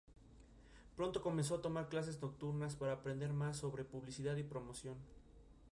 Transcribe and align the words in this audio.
Pronto 0.95 1.21
comenzó 1.21 1.53
a 1.53 1.61
tomar 1.61 1.87
clases 1.87 2.19
nocturnas 2.19 2.75
para 2.75 2.93
aprender 2.93 3.33
más 3.33 3.57
sobre 3.57 3.85
publicidad 3.85 4.35
y 4.37 4.41
promoción. 4.41 4.97